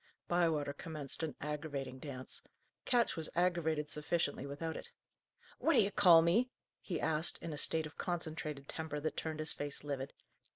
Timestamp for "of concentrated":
7.85-8.67